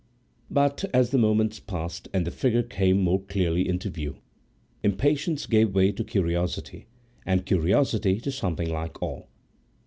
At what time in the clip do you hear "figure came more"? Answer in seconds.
2.31-3.21